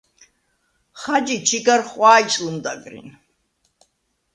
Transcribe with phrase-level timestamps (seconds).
[1.01, 3.07] ხაჯი ჩიგარ ხვა̄ჲს ლჷმდაგრინ.